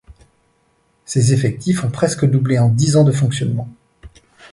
Ses 1.05 1.31
effectifs 1.31 1.83
ont 1.83 1.91
presque 1.91 2.25
doublé 2.25 2.57
en 2.57 2.69
dix 2.69 2.95
ans 2.95 3.03
de 3.03 3.11
fonctionnement. 3.11 3.67